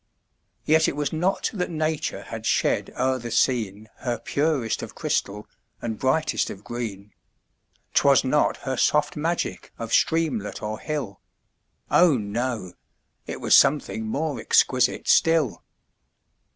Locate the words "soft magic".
8.77-9.71